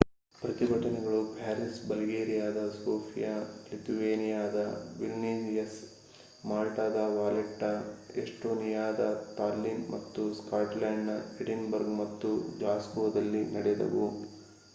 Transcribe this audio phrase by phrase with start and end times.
[0.35, 3.33] ಪ್ರತಿಭಟನೆಗಳು ಪ್ಯಾರಿಸ್‌ ಬಲ್ಗೇರಿಯಾದ ಸೋಫಿಯಾ
[3.65, 4.55] ಲಿಥುವೇನಿಯಾದ
[4.97, 5.77] ವಿಲ್ನಿಯಸ್‌
[6.45, 7.71] ಮಾಲ್ಟಾದ ವಾಲೆಟ್ಟಾ
[8.23, 9.05] ಎಸ್ಟೋನಿಯಾದ
[9.37, 14.07] ತಾಲ್ಲಿನ್‌ ಮತ್ತು ಸ್ಕಾಟ್ಲೆಂಡ್‌ನ ಎಡಿನ್‌ಬರ್ಗ್‌ ಮತ್ತು ಗ್ಲಾಸ್ಗೋದಲ್ಲೂ ನಡೆದವು